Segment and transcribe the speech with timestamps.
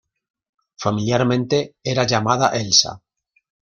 [0.77, 3.03] Familiarmente, era llamada "Elsa".